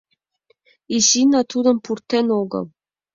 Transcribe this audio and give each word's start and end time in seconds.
Изина 0.95 1.41
тудым 1.51 1.77
пуртен 1.85 2.27
огыл. 2.41 2.65